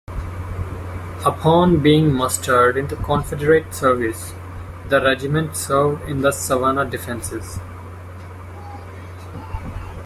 [1.27, 4.33] Upon being mustered into Confederate service,
[4.89, 7.59] the regiment served in the Savannah defenses.